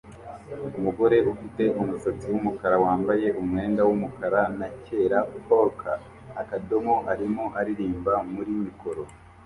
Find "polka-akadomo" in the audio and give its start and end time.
5.45-6.95